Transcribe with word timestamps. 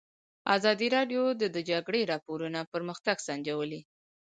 ازادي 0.55 0.87
راډیو 0.95 1.23
د 1.41 1.43
د 1.55 1.57
جګړې 1.69 2.01
راپورونه 2.11 2.59
پرمختګ 2.73 3.17
سنجولی. 3.27 3.81